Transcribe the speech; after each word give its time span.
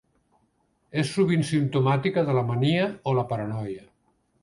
És 1.01 1.11
sovint 1.17 1.45
simptomàtica 1.51 2.25
de 2.31 2.37
la 2.41 2.47
mania 2.51 2.91
o 3.13 3.17
la 3.21 3.31
paranoia. 3.35 3.91